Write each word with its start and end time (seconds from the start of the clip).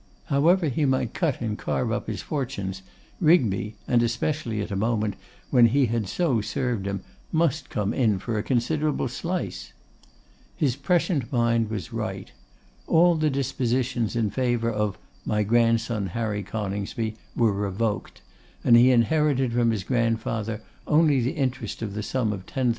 However 0.33 0.67
he 0.67 0.85
might 0.85 1.13
cut 1.13 1.41
and 1.41 1.55
carve 1.55 1.91
up 1.91 2.07
his 2.07 2.23
fortunes, 2.23 2.81
Rigby, 3.19 3.75
and 3.87 4.01
especially 4.01 4.59
at 4.59 4.71
a 4.71 4.75
moment 4.75 5.13
when 5.51 5.67
he 5.67 5.85
had 5.85 6.07
so 6.09 6.41
served 6.41 6.87
him, 6.87 7.01
must 7.31 7.69
come 7.69 7.93
in 7.93 8.17
for 8.17 8.35
a 8.35 8.41
considerable 8.41 9.07
slice. 9.07 9.73
His 10.55 10.75
prescient 10.75 11.31
mind 11.31 11.69
was 11.69 11.93
right. 11.93 12.31
All 12.87 13.13
the 13.13 13.29
dispositions 13.29 14.15
in 14.15 14.31
favour 14.31 14.71
of 14.71 14.97
'my 15.23 15.43
grandson 15.43 16.07
Harry 16.07 16.41
Coningsby' 16.41 17.15
were 17.35 17.53
revoked; 17.53 18.23
and 18.63 18.75
he 18.75 18.89
inherited 18.89 19.53
from 19.53 19.69
his 19.69 19.83
grandfather 19.83 20.63
only 20.87 21.21
the 21.21 21.33
interest 21.33 21.83
of 21.83 21.93
the 21.93 22.01
sum 22.01 22.33
of 22.33 22.47
10,000_l. 22.47 22.69